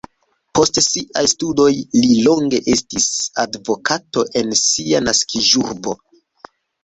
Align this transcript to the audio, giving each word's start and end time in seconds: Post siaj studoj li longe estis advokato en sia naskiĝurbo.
Post 0.59 0.77
siaj 0.83 1.21
studoj 1.33 1.67
li 2.05 2.15
longe 2.27 2.61
estis 2.77 3.05
advokato 3.45 4.25
en 4.41 4.57
sia 4.61 5.03
naskiĝurbo. 5.11 5.97